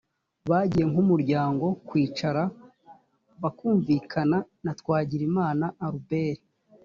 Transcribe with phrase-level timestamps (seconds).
[0.49, 2.41] bagiye nk umuryango kwicara
[3.41, 6.43] bakumvikana na twagirimana albert